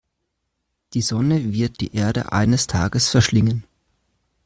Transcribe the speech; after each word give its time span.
Die 0.95 1.03
Sonne 1.03 1.53
wird 1.53 1.79
die 1.79 1.95
Erde 1.95 2.31
eines 2.31 2.65
Tages 2.65 3.09
verschlingen. 3.09 3.65